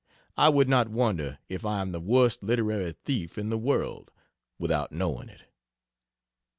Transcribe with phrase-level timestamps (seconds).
[0.35, 4.09] I would not wonder if I am the worst literary thief in the world,
[4.57, 5.43] without knowing it.